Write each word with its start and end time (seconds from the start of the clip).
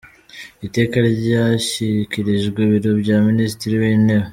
iteka 0.67 0.97
ryashyikirijwe 1.17 2.57
Ibiro 2.67 2.91
bya 3.01 3.17
Minisitiri 3.27 3.73
w’Intebe 3.81 4.27